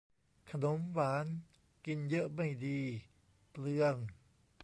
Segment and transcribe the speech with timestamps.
[0.51, 1.25] ขนมหวาน
[1.85, 2.79] กินเยอะไม่ดี
[3.49, 3.95] เปลือง